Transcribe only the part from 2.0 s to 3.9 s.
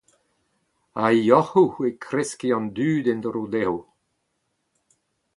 kreske an dud en-dro dezho.